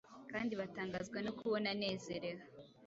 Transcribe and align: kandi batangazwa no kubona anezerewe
kandi 0.31 0.53
batangazwa 0.59 1.17
no 1.25 1.31
kubona 1.39 1.67
anezerewe 1.75 2.43